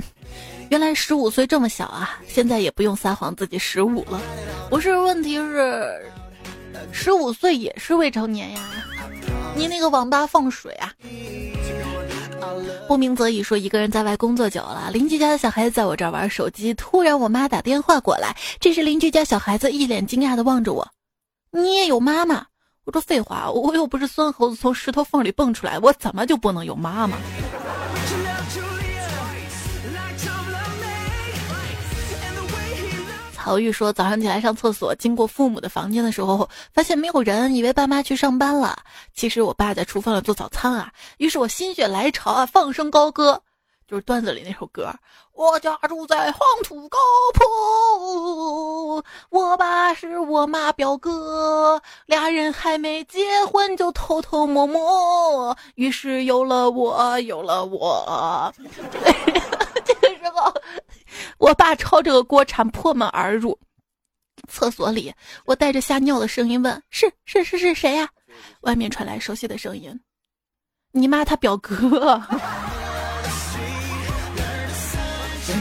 [0.69, 2.19] 原来十五岁这么小啊！
[2.27, 4.21] 现在也不用撒谎自己十五了，
[4.69, 4.95] 不是？
[4.99, 6.11] 问题是，
[6.91, 8.59] 十五岁也是未成年呀！
[9.55, 10.93] 你那个网吧放水啊？
[12.87, 20.87] 不鸣则已说一个人在外工作久了，邻居家的小孩子在我这儿玩手机，突然我妈打电话过来，这时邻居家小孩子一脸惊讶的望着我。
[21.51, 22.45] 你也有妈妈？
[22.85, 27.17] 我说废话，我又不是孙猴子从石头缝里蹦出来，我怎么就不能有妈妈？
[33.33, 38.77] 曹玉说，早上起来上厕所，经过父母的房间的时候，发现没有人，以为爸妈去上班了。
[39.15, 40.91] 其实我爸在厨房里做早餐啊。
[41.17, 43.41] 于是我心血来潮啊，放声高歌。
[43.89, 44.93] 就是段子里那首歌，
[45.33, 46.99] 我家住在黄土高
[47.33, 58.53] 坡，我爸是我妈表哥，俩人还没结婚就偷偷摸摸，于是有了我，有了我。
[59.83, 60.53] 这个时候，
[61.39, 63.57] 我爸抄着个锅铲破门而入
[64.47, 65.11] 厕所里，
[65.45, 68.07] 我带着吓尿的声音问：“是是是是谁呀？”
[68.61, 69.99] 外面传来熟悉的声音
[70.93, 72.21] ：“你妈她表哥。”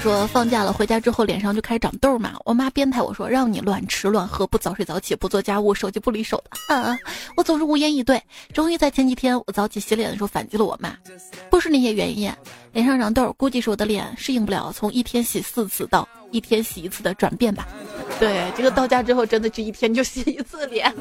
[0.00, 6.98] 说放假了回家之后脸上就开始长痘嘛，我妈鞭挞我说让你乱吃乱喝不早睡早起不做家务手机不离手的，啊，
[7.36, 8.22] 我总是无言以对。
[8.52, 10.96] 终于在前几天我早起洗脸的时候反击了我妈，
[11.50, 12.32] 不是那些原因，
[12.72, 17.66] 脸上长痘估计是我的脸适应不了从一天洗四次到一天洗一次的转变吧。
[18.20, 20.92] 对，这个到家之后真的就一天就洗一次脸。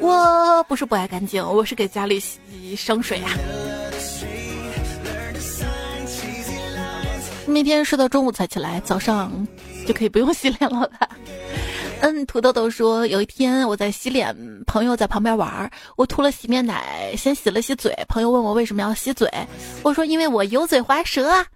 [0.00, 3.28] 我不是不爱干净，我是给家里洗省水呀。
[7.52, 9.46] 每天睡到中午才起来，早上
[9.86, 11.08] 就可以不用洗脸了吧？
[12.00, 14.34] 嗯，土豆豆说，有一天我在洗脸，
[14.66, 17.94] 朋友在旁边玩，我涂了洗面奶，先洗了洗嘴。
[18.08, 19.30] 朋友问我为什么要洗嘴，
[19.82, 21.46] 我说因为我油嘴滑舌啊。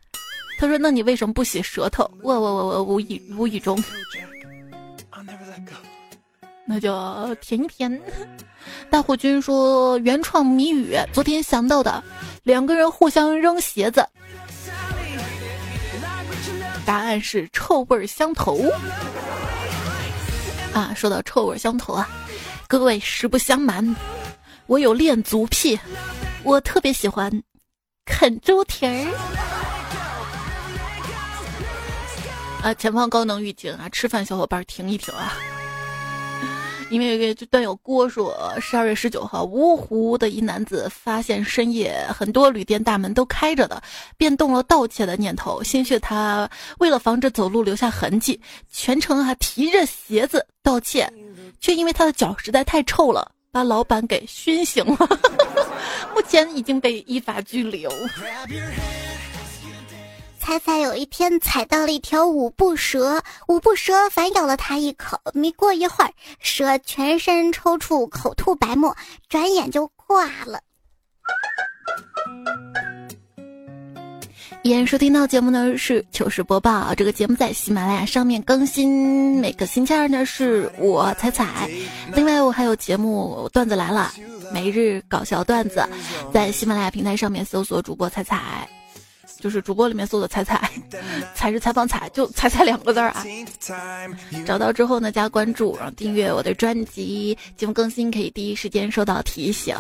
[0.59, 2.09] 他说那你为什么不洗舌头？
[2.23, 3.83] 我我我我无意无意中，
[6.67, 8.01] 那就舔一舔。
[8.91, 12.03] 大虎君说原创谜语，昨天想到的，
[12.43, 14.07] 两个人互相扔鞋子。
[16.87, 18.63] 答案是臭味相投
[20.73, 20.95] 啊！
[20.95, 22.09] 说到臭味相投啊，
[22.69, 23.97] 各位实不相瞒，
[24.67, 25.79] 我有恋足癖，
[26.45, 27.43] 我特别喜欢
[28.05, 28.93] 啃猪蹄儿
[32.63, 32.73] 啊！
[32.75, 33.89] 前方高能预警啊！
[33.89, 35.35] 吃饭小伙伴停一停啊！
[36.89, 43.83] 因为有个段友郭说，十二月十九号，芜湖的一男子发现深夜很多旅店大门都开着的，
[44.17, 45.63] 便动了盗窃的念头。
[45.63, 51.13] 兴许他为了防止走路留下痕迹，全程还提着鞋子盗窃，
[51.61, 54.97] 却因为他的脚实在太臭了，把老板给熏醒了。
[56.15, 57.91] 目前已经被依法拘留。
[60.47, 65.21] 彩彩有一天踩到了一条五步蛇，五步蛇反咬了他一口。
[65.35, 68.97] 没过一会儿，蛇全身抽搐，口吐白沫，
[69.29, 70.61] 转眼就挂了。
[74.63, 81.69] 依然收听到节目呢是糗事播报，这个节目在喜马拉雅上面更新，每个星期二呢是我彩彩。
[82.15, 84.13] 另外我还有节目段子来了，
[84.53, 85.85] 每日搞笑段子，
[86.33, 88.69] 在喜马拉雅平台上面搜索主播彩彩。
[89.39, 90.71] 就是主播里面搜的“彩彩”，
[91.35, 93.25] 彩是采访彩，就“彩彩”两个字儿啊。
[94.47, 99.75] 找到之后呢，加关注，然后订阅我的专辑，节目更新可以第一时间收到提醒。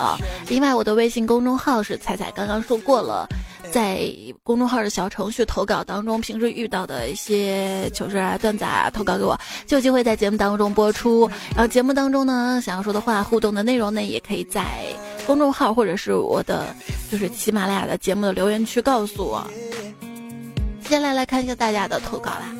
[0.48, 3.26] 另外，我的微信公众号是“彩彩”，刚刚说过了，
[3.72, 4.08] 在
[4.42, 11.28] 公众号的小程序投稿当中，平时遇到的一些糗事啊、段子啊，投稿给我，就有机会在节目当中播出。
[11.54, 14.64] 然后节目当中呢，想要说的话、互动的内容呢，也可以在。
[15.26, 16.74] 公众号或者是我的，
[17.10, 19.44] 就是喜马拉雅的节目的留言区告诉我。
[20.82, 22.54] 接下来来看一下大家的投稿啦。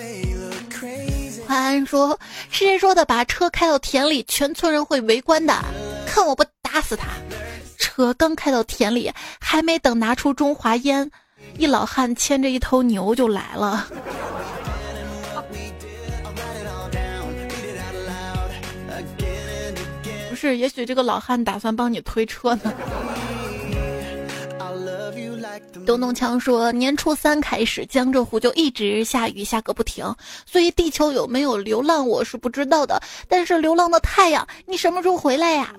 [1.46, 2.18] 欢安说
[2.50, 3.04] ：“是谁说的？
[3.04, 5.54] 把车开到田里，全村人会围观的。
[6.04, 7.06] 看我不打死他！”
[7.78, 11.08] 车刚开到田里，还没等拿出中华烟，
[11.56, 13.86] 一老汉牵着一头牛就来了。
[20.36, 22.72] 是，也许这个老汉打算帮你推车呢。
[25.86, 30.04] 东东强说，年初三开始，江浙沪就一直下雨，下个不停，
[30.44, 33.00] 所以地球有没有流浪我是不知道的。
[33.28, 35.72] 但是流浪的太阳，你什么时候回来呀？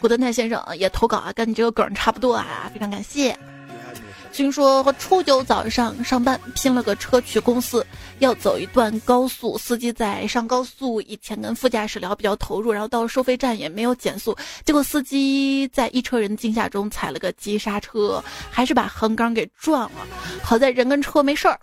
[0.00, 3.36] 古德泰先生也投稿啊，跟你这个梗差不多啊，非常感谢。
[4.34, 7.86] 听说初九早上上班，拼了个车去公司，
[8.18, 9.56] 要走一段高速。
[9.56, 20.04] 司机在上高速以前跟副驾驶聊比较投入，然后到了收费站也没有减速，结果司机在一车人惊吓中踩了个急刹车，还是把横杆给撞了。
[20.42, 21.60] 好在人跟车没事儿。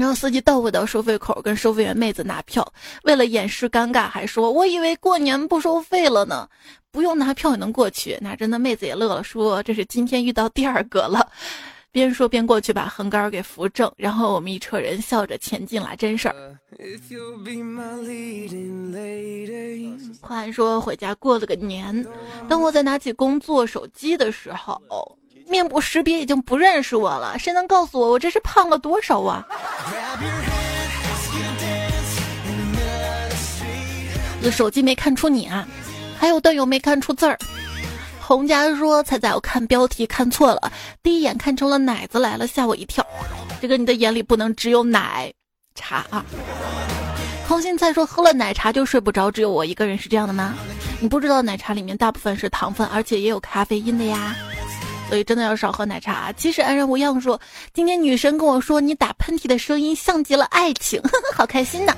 [0.00, 2.66] 然后司机倒回到收费口跟收费员妹子拿票，
[3.02, 6.48] 为了掩饰尴尬，还说：“我以为过年不收费了呢。”
[6.90, 11.30] 不用拿票也能过去，那真的妹子也乐了，说这是今天遇到第二个了。
[11.92, 16.56] 边说边过去把横杆给扶正，然后我们一车人笑着前进了，真事儿。
[20.22, 22.06] 话说回家过了个年，
[22.48, 24.80] 当我在拿起工作手机的时候，
[25.50, 29.44] 面部识别已经不认识我了，谁能告诉我我这是胖了多少啊？
[34.42, 35.66] 我手机没看出你啊？
[36.16, 37.38] 还有段友没看出字儿，
[38.20, 43.04] 洪家说：“彩彩，我看标题看错了，第一眼看成了奶子来了，吓我一跳。
[43.60, 45.32] 这个你的眼里不能只有奶
[45.74, 46.24] 茶啊。”
[47.48, 50.54] 空心菜说：“喝了奶茶就睡不着，只有我一个人是这样的吗？
[51.00, 54.36] 你不知道奶茶里面大部分是糖分，而且也有咖啡因的呀，
[55.10, 57.38] 所以真的要少喝奶茶。”其实安然无恙说
[57.74, 60.98] ：“今天女神跟我说，你打喷嚏的声音像极了爱情，
[61.36, 61.94] 好开心呐。”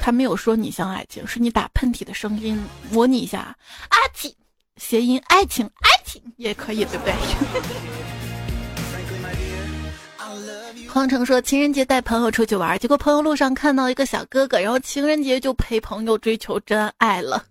[0.00, 3.54] 他没有说你像爱情，是你打喷嚏的声音，模拟一下，
[3.88, 4.32] 阿嚏，
[4.76, 7.14] 谐音爱情，爱情也可以，对不对？
[10.88, 17.44] 黄成说情人节带朋友出去玩，结果朋友路上看到一个小哥哥，然后情人节就陪朋友追求真爱了。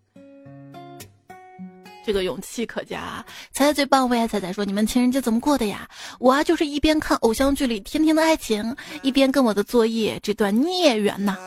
[2.05, 3.23] 这个勇气可嘉。
[3.51, 5.87] 彩彩最棒，为爱彩彩说：“你们情人节怎么过的呀？”
[6.19, 11.37] 我啊，就是一边看偶像剧里甜甜的爱情，一边跟我的作业这段孽缘呐。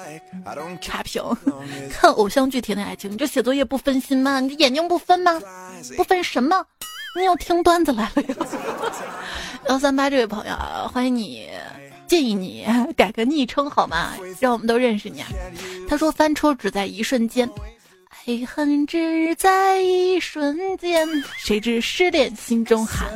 [0.81, 1.23] 差评，
[1.90, 4.40] 看偶像剧甜甜爱情，你这写作业不分心吗？
[4.40, 5.40] 你这眼睛不分吗？
[5.97, 6.64] 不分什么？
[7.19, 8.23] 你要听段子来了！
[9.69, 10.55] 幺三八这位朋友，
[10.92, 11.49] 欢迎你，
[12.07, 14.12] 建议你 改个昵称好吗？
[14.38, 15.21] 让我们都认识你。
[15.23, 15.29] 啊。
[15.88, 17.49] 他说：“翻车只在一瞬间。”
[18.29, 21.07] 爱恨只在一瞬间，
[21.39, 23.09] 谁知失恋心中寒。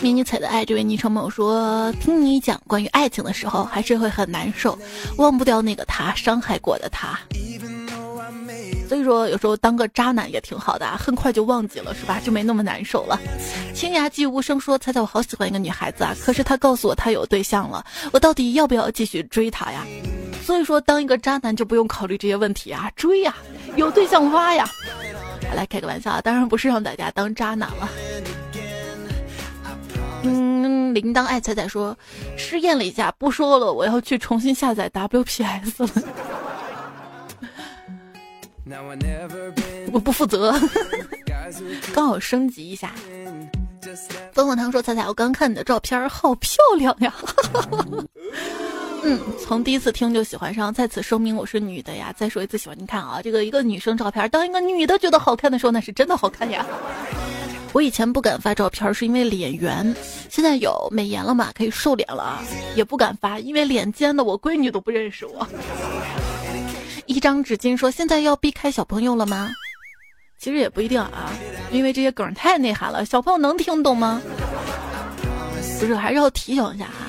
[0.00, 4.78] 迷你彩的爱，这位昵称朋友说：“听你讲关于爱情的时候，还是会很难受，
[5.18, 7.20] 忘不掉那个他，伤害过的他。”
[8.94, 12.20] 所以说，有时候当个渣男也挺好的，很快就忘记了，是吧？
[12.24, 13.18] 就没那么难受了。
[13.74, 19.84] 清雅寂无声说：“猜猜我好喜欢一个女孩子啊，可是她告诉我她有对象了，我到底要不要继续追她呀？”
[20.46, 23.34] 所以说，当一个渣男就不用考虑这些问题啊，追呀，
[23.74, 24.64] 有对象挖呀。
[25.56, 27.88] 来开个玩笑啊，当然不是让大家当渣男了。
[30.22, 31.98] 嗯，铃铛爱彩彩说
[32.38, 35.90] ：“试验了一下，不说了，我要去重新下载 WPS 了。”
[39.92, 40.54] 我不负责，
[41.92, 42.92] 刚好升级一下。
[44.32, 47.14] 风火堂说：“彩彩，我刚看你的照片，好漂亮呀！”
[49.04, 52.12] 嗯，从第一次听就喜欢上，在此声明我是女的呀。
[52.16, 56.64] 再说一次喜欢，你看啊，这个一个女生照片，当一个女的觉得好看的时候，那是真的好看呀。
[57.74, 59.94] 我以前不敢发照片，是因为脸圆，
[60.30, 62.42] 现在有美颜了嘛，可以瘦脸了啊，
[62.74, 65.46] 也不敢发，因为脸尖的我闺女都不认识我。
[67.24, 69.50] 张纸巾说：“现在要避开小朋友了吗？”
[70.38, 71.32] 其实也不一定啊，
[71.72, 74.20] 因为这些梗太内涵了，小朋友能听懂吗？
[75.80, 77.06] 不是，还是要提醒一下哈，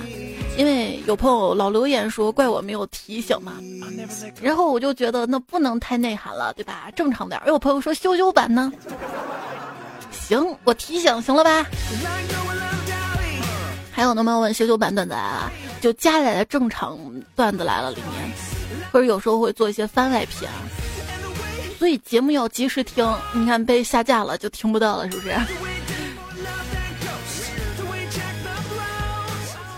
[0.58, 3.56] 因为有朋友老留言说怪我没有提醒嘛，
[4.41, 6.89] 然后我就觉得那不能太内涵了，对吧？
[6.95, 7.41] 正常点。
[7.45, 8.71] 有朋友说羞羞版呢，
[10.12, 11.65] 行，我提醒行了吧？
[13.91, 14.39] 还有呢吗？
[14.39, 15.51] 问羞羞版段子啊，
[15.82, 16.97] 就加载的正常
[17.36, 18.55] 段子来了里面。
[18.92, 20.50] 可是有时候会做一些番外篇，
[21.78, 23.06] 所以节目要及时听。
[23.34, 25.36] 你看被下架了就听不到了，是不是？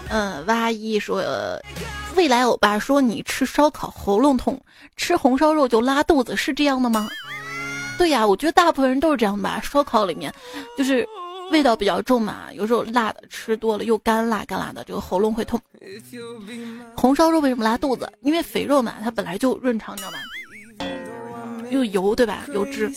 [0.09, 1.21] 嗯，哇一说，
[2.15, 4.57] 未来欧巴说你吃烧烤喉咙痛，
[4.95, 7.09] 吃红烧肉就拉肚子，是这样的吗？
[7.97, 9.59] 对呀，我觉得大部分人都是这样吧。
[9.61, 10.33] 烧烤里面
[10.77, 11.05] 就是
[11.51, 15.59] 味道比较重嘛，有时候辣的吃多了又干辣干辣的，这个喉咙会痛。
[16.95, 18.11] 红烧肉为什么拉肚子？
[18.21, 20.17] 因为肥肉嘛，它本来就润肠，你知道吗？
[21.69, 22.45] 又油对吧？
[22.53, 22.91] 油脂。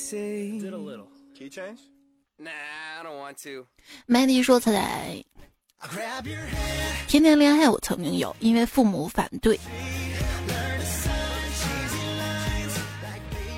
[4.07, 5.25] 麦迪说：“彩彩，
[7.09, 9.59] 天天恋爱我曾经有，因为父母反对。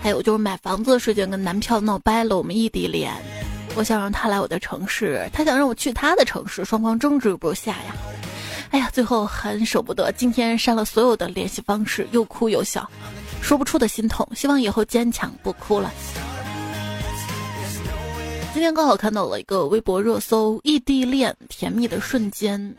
[0.02, 3.12] 还有就是买房子的事情跟男票闹掰了，我们异地恋。
[3.74, 7.94] 我想让他来我的城市，他想让我去他的城市，双方争执不下呀。”
[8.70, 12.88] 哎呀，最后很舍不得，今天删了所有的联系方式，又哭又笑，
[13.42, 14.26] 说不出的心痛。
[14.34, 15.92] 希望以后坚强，不哭了。
[18.54, 22.74] 今天刚好看到了一个微博热搜：异地恋甜蜜的瞬间。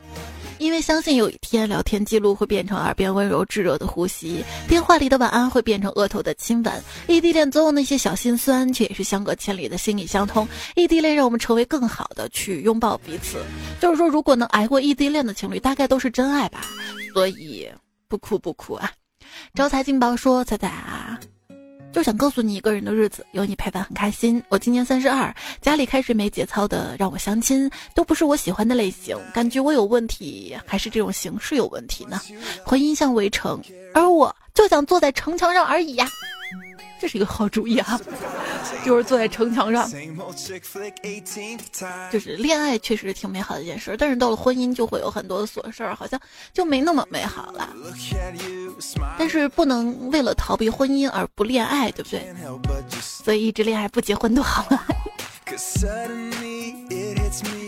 [0.60, 6.74] 因为相信有一天，聊天记录会变成耳边温柔炙热的呼吸，电话里的晚安会变成额头的亲吻。
[7.08, 10.48] 异地恋总有那些小心酸，却也是相隔千里的心意相通。
[10.76, 13.44] 异地恋让我们成为更好的去拥抱彼此。
[13.82, 16.62] 就是说，如果能挨过异地恋的情侣，大概都是真爱吧。
[17.14, 17.70] 所以
[18.08, 18.92] 不哭不哭啊！
[19.54, 21.20] 招财进宝说：“彩彩啊。”
[21.94, 24.42] 就想告诉你，一个人的日子有你陪伴很开心。
[24.50, 32.20] 我今年三十二，家里开始没节操的让我相亲，都不是我喜欢的类型，感觉我有问题，还是这种形式有问题呢？
[32.66, 33.62] 婚姻像围城，
[33.94, 36.10] 而我就想坐在城墙上而已呀。
[37.04, 38.00] 这是一个好主意啊，
[38.86, 39.92] 就是坐在城墙上，
[42.10, 46.18] 就是恋爱确实挺美好的一件事，但是到了婚姻就会有很多的琐事儿，好像
[46.54, 47.76] 就没那么美好了。
[49.20, 52.34] 但是不能为了逃避婚姻而不恋爱，对不对？
[53.02, 54.88] 所以一直恋爱不结婚多好啊！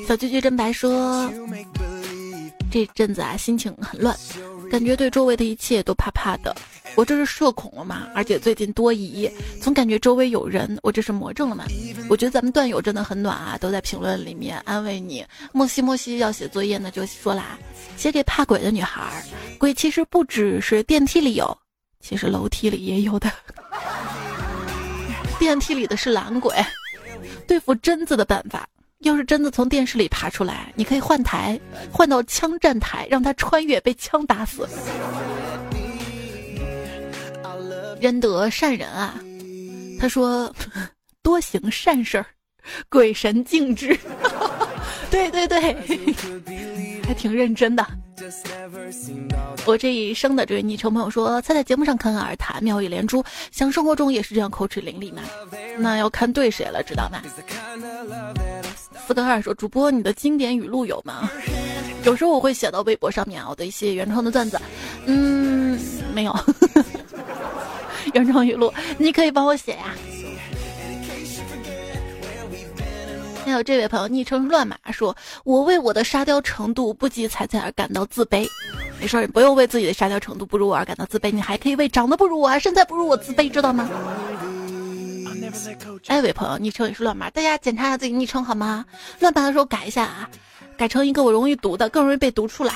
[0.07, 1.29] 小菊菊真白说，
[2.71, 4.17] 这阵子啊心情很乱，
[4.69, 6.55] 感觉对周围的一切都怕怕的。
[6.95, 8.07] 我这是社恐了吗？
[8.15, 9.29] 而且最近多疑，
[9.61, 10.77] 总感觉周围有人。
[10.81, 11.65] 我这是魔怔了吗？
[12.09, 15.25] 我觉得咱们段友真的很暖啊，都在评论里面安慰你。
[15.51, 17.57] 莫西莫西要写作业呢，就说啦，
[17.97, 19.23] 写给怕鬼的女孩。
[19.59, 21.57] 鬼其实不只是电梯里有，
[21.99, 23.29] 其实楼梯里也有的。
[25.37, 26.55] 电梯里的是懒鬼，
[27.45, 28.65] 对付贞子的办法。
[29.05, 31.59] 要是真的从电视里爬出来，你可以换台，
[31.91, 34.67] 换到枪战台，让他穿越被枪打死。
[38.01, 39.13] 仁德善人啊，
[39.99, 40.51] 他说
[41.21, 42.25] 多行善事儿，
[42.89, 43.95] 鬼神敬之。
[45.11, 45.61] 对 对对，
[47.05, 47.85] 还挺认真的。
[49.67, 55.21] 我这一生的这位昵称朋友说，他在节目上侃侃而谈，妙语连珠，像生活中也是这样口齿伶俐吗？
[55.77, 57.21] 那要看对谁了，知道吗？
[59.07, 61.29] 斯科二说：“主播，你的经典语录有吗？
[62.03, 64.59] 有时候我会写到微博上面啊，我的一些原创的段子。
[65.05, 65.79] 嗯，
[66.13, 66.35] 没有
[68.13, 69.93] 原创语录，你可以帮我写呀。
[73.45, 78.47] 还有这位朋友昵称乱码说：我为我的沙雕程度不及彩彩而感到自卑。
[78.99, 83.87] 没事，你不用为自己的沙雕程度不如我而感到自卑，你还可以为长得不如我、身材不如我自卑，知道吗？”
[86.07, 88.83] 哎，位朋友，昵称也是乱码，大家检查一下自己昵称好吗？
[89.19, 90.27] 乱码的时候改一下啊，
[90.75, 92.73] 改成一个我容易读的，更容易被读出来。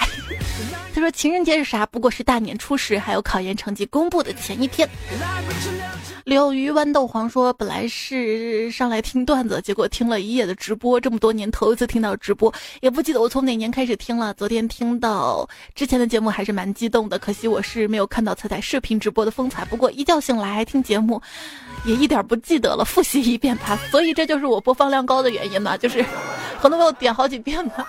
[0.93, 1.83] 他说情人节是啥？
[1.87, 4.87] 不过是大年初十，还有考研成绩公布的前一天。
[6.29, 14.31] 柳鱼豌豆黄说：“本来是上来听段子，结果听了一夜的直播，这么多年头一次听到直播，也不记得我从哪年开始听了。
[14.35, 19.65] 昨天听到之前的节目还是蛮激动的，可惜我是没有看到彩彩视频直播的风采。
[19.65, 21.19] 不过一觉醒来听节目，
[21.83, 23.75] 也一点不记得了，复习一遍吧。
[23.89, 26.05] 所以这就是我播放量高的原因嘛，就是
[26.59, 27.83] 很多朋友点好几遍嘛。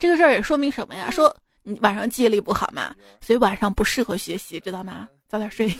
[0.00, 1.10] 这个事儿也说明什么呀？
[1.10, 5.06] 说你晚上记忆力不好嘛，所以晚上不适合学习，知道吗？
[5.28, 5.70] 早点睡。”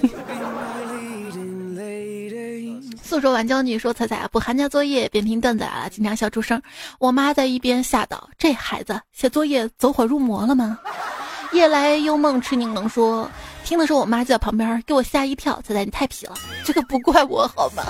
[3.15, 6.61] 诉说完教你说彩彩补寒假作业边听段子啊，经常笑出声。
[6.99, 10.77] 我妈在一边吓到：“这孩子写作业走火入魔了吗？”
[11.55, 13.31] 夜来幽梦痴柠檬说
[13.63, 16.35] ：“听的时候我妈就在旁边给我吓一跳。”彩彩你太皮了，
[16.65, 17.85] 这个不怪我好吗？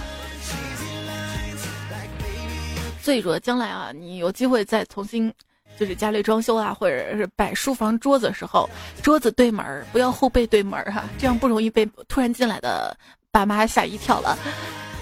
[3.01, 5.33] 所以说将来啊，你有机会再重新
[5.79, 8.69] 就是家里装修啊，或者是摆书房桌子的时候，
[9.03, 12.95] 桌子对门儿，不要后背对门儿哈，这样不容易被突然进来的
[13.31, 14.37] 爸妈吓一跳了。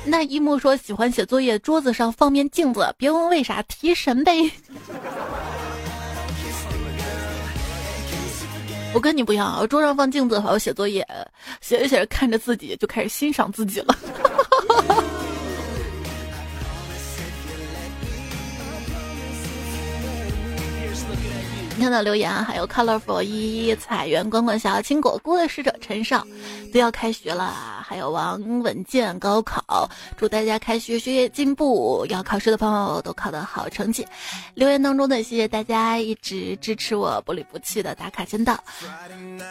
[0.04, 4.50] 那一木说喜欢写作业，桌子上放面镜子，别问为啥，提神呗。
[8.94, 11.06] 我跟你不一样，我桌上放镜子，还要写作业，
[11.60, 13.96] 写着写着看着自己就开始欣赏自己了。
[21.80, 26.24] 看到留言还有 colorful 一一彩园滚滚小青果菇的使者陈少，
[26.72, 27.54] 都要开学了，
[27.86, 34.04] 还有王稳健高考，祝大家开学学业进步，要考试的朋友都考得好成绩。
[34.54, 38.58] 留言当中的谢谢大家一直支持我不离不弃的打卡签到，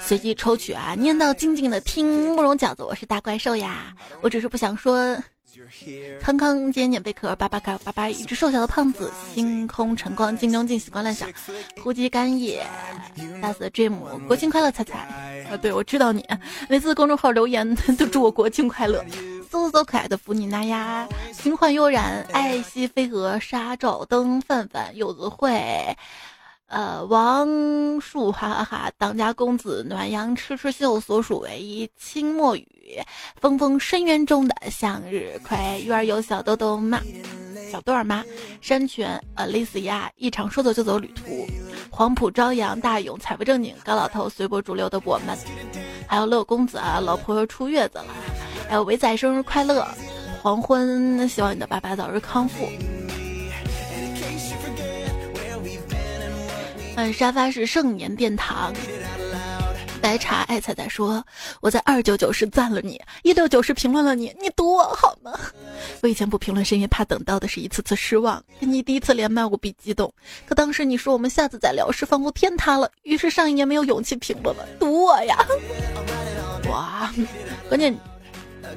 [0.03, 5.15] 随机抽取啊，念到静静的听慕容饺子，我是大怪兽呀，我只是不想说。
[6.21, 11.29] 康康尖尖贝壳，巴巴嘎巴巴，一只瘦小的胖子，星空晨光，镜中镜，习惯乱想，
[11.81, 12.65] 呼吸干叶，
[13.41, 13.97] 大死 dream，
[14.27, 14.99] 国庆快乐，彩彩。
[15.49, 16.25] 啊，对我知道你，
[16.69, 19.03] 每次公众号留言 都祝我国庆快乐，
[19.51, 25.51] 嗖嗖可爱的福尼那呀，心幻悠然，爱惜飞蛾，沙照灯，范范，柚子会。
[26.71, 32.97] 呃，王树哈哈哈，当家公子暖阳痴痴秀，所属唯一清墨雨，
[33.41, 37.01] 风风深渊中的向日葵，育儿有小豆豆妈，
[37.69, 38.23] 小豆儿妈，
[38.61, 41.45] 山泉，呃，丽丝亚，一场说走就走旅途，
[41.89, 45.37] 黄埔朝阳大勇，彩不正经，高老头，随波逐流的我们，
[46.07, 48.07] 还有乐公子啊，老婆出月子了，
[48.69, 49.85] 还有伟仔生日快乐，
[50.41, 52.65] 黄昏，希望你的爸爸早日康复。
[56.95, 58.73] 嗯，沙发是盛年殿堂。
[60.01, 61.23] 白茶爱彩彩说
[61.61, 65.31] ：“我在二九九时赞了你，一六九时评论了你，你读我好吗？
[66.01, 68.43] 我以前不评论是因为怕等到的是一次次失望。
[68.59, 70.11] 你第一次连麦，我比激动。
[70.47, 72.89] 可当时你说我们下次再聊时，仿佛天塌了。
[73.03, 75.37] 于是上一年没有勇气评论了，读我呀！
[76.67, 77.13] 哇，
[77.69, 77.95] 关键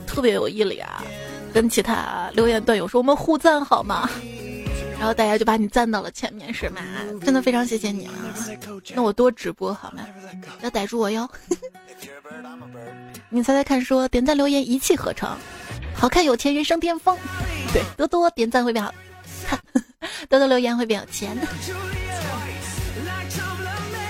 [0.07, 1.03] 特别有毅力啊！
[1.55, 4.09] 跟其他留言段友说，我们互赞好吗？”
[4.99, 6.81] 然后大家就把你赞到了前面，是吗？
[7.23, 8.13] 真的非常谢谢你啊。
[8.95, 10.07] 那我多直播好吗？
[10.63, 11.29] 要逮住我哟！
[13.29, 15.37] 你猜猜看，说点赞留言一气呵成，
[15.95, 17.19] 好看有钱人生巅峰。
[17.73, 18.93] 对，多多点赞会变好，
[20.29, 21.37] 多多留言会变有钱。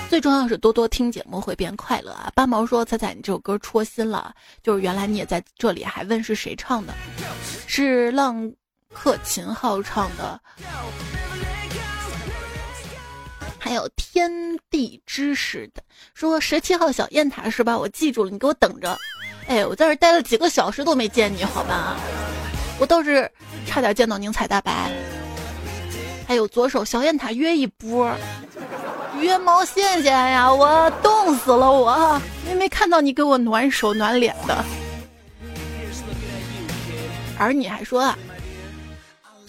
[0.07, 2.31] 最重要是多多听节目会变快乐啊！
[2.33, 4.33] 八毛说：“彩彩，你这首歌戳心了，
[4.63, 6.93] 就是原来你也在这里，还问是谁唱的？
[7.67, 8.49] 是浪。”
[8.95, 10.39] 克秦昊唱的，
[13.59, 14.31] 还有天
[14.69, 15.83] 地之识的，
[16.13, 17.77] 说十七号小雁塔是吧？
[17.77, 18.97] 我记住了，你给我等着。
[19.47, 21.97] 哎，我在这待了几个小时都没见你，好吧？
[22.79, 23.29] 我倒是
[23.67, 24.91] 差点见到宁采大白。
[26.27, 28.11] 还有左手小雁塔约一波，
[29.19, 30.51] 约毛线线呀！
[30.51, 34.65] 我冻死了我，没没看到你给我暖手暖脸的。
[37.37, 38.17] 而你还说啊，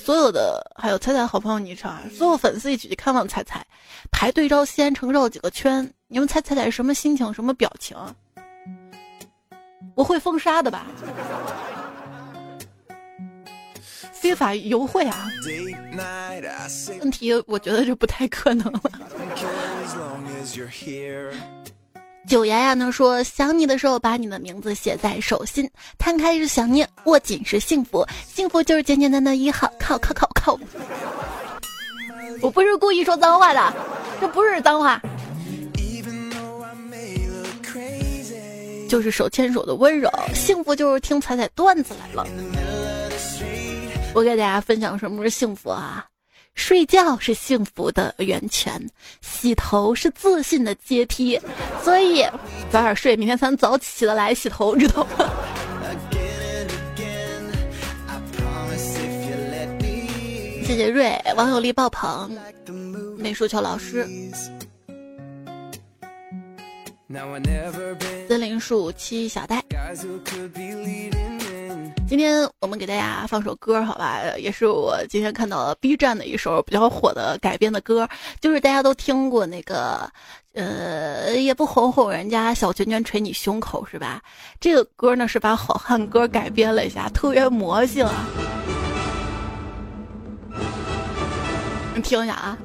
[0.06, 3.66] 所有的还有彩彩好朋友昵称，所有粉丝一起去看望彩彩，
[4.12, 7.96] 排队绕西安城绕几个圈，你们猜彩彩是什么心情，什么表情？
[9.96, 10.86] 我会封杀的吧？
[14.12, 15.28] 非法游会啊？
[17.00, 18.80] 问题我觉得就不太可能了。
[22.28, 30.58] 九丫丫呢说想你的时候把你的名字写在手心，摊开是想念，握紧是幸福，幸福就是简简单单一号，靠靠靠靠。
[32.42, 33.72] 我不是故意说脏话的，
[34.20, 35.00] 这不是脏话，
[38.88, 42.26] 就是手牵手的温柔，幸福就是听彩彩段子来了。
[44.14, 46.04] 我给大家分享什么是幸福啊？
[46.56, 48.84] 睡觉是幸福的源泉，
[49.20, 51.40] 洗头是自信的阶梯，
[51.84, 52.24] 所以
[52.72, 55.30] 早点睡，明天才能早起的来洗头，知道吗？
[60.64, 62.36] 谢谢瑞，网友力爆棚，
[63.16, 64.04] 美术球老师，
[68.28, 69.62] 森林树七小呆。
[72.08, 74.20] 今天我们给大家放首歌，好吧？
[74.38, 78.08] 也是我今天看到了 B 站的一首比较火的改编的歌，
[78.40, 80.10] 就是大家都听过那个，
[80.54, 84.20] 呃，也不哄哄人家小拳拳捶你胸口是吧？
[84.58, 88.04] 这个歌呢是把好汉歌改编了一下，特别魔性。
[91.94, 92.58] 你听一下啊。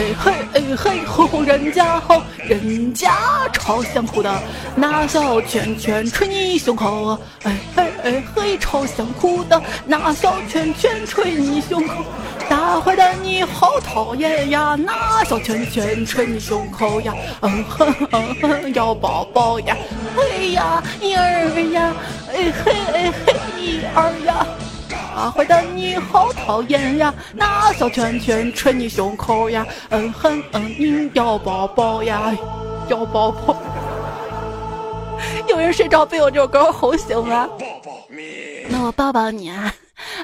[0.00, 3.12] 哎嘿哎嘿吼，人家吼，人家
[3.52, 4.42] 超想哭的，
[4.74, 7.18] 拿小拳拳捶你胸口。
[7.42, 12.02] 哎嘿哎嘿，超想哭的，拿小拳拳捶你胸口。
[12.48, 17.12] 大坏蛋你好讨厌呀，拿小拳拳捶你胸口呀。
[17.42, 19.76] 嗯哼嗯哼，要抱抱呀。
[20.16, 21.92] 嘿呀一儿呀，
[22.32, 24.46] 哎嘿哎嘿一儿呀。
[25.14, 27.14] 啊坏蛋，你好讨厌呀！
[27.34, 29.66] 拿小拳拳捶你胸口呀！
[29.90, 32.32] 嗯哼嗯，你要抱抱呀，
[32.88, 33.56] 要抱抱。
[35.48, 38.00] 有人睡着被我这首歌吼醒了，抱抱
[38.68, 39.74] 那我抱抱你啊！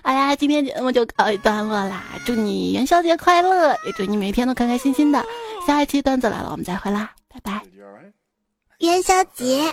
[0.03, 2.05] 哎呀，今天节目就告一段落啦！
[2.24, 5.22] 祝你元宵节快乐，也祝你每天都开开心心的。
[5.66, 7.61] 下一期段子来了，我们再会啦，拜拜。
[8.78, 9.64] 元宵节，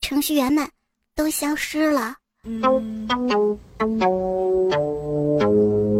[0.00, 0.68] 程序员们
[1.16, 2.14] 都消失了。
[3.80, 4.02] Thank
[5.42, 5.93] you.